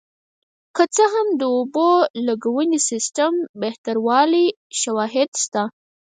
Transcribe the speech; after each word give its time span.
که 0.75 0.83
څه 0.95 1.03
هم 1.13 1.27
د 1.39 1.43
اوبو 1.57 1.89
لګونې 2.27 2.79
سیستم 2.89 3.33
بهتروالی 3.61 4.45
شواهد 4.81 5.29
شته 5.43 5.63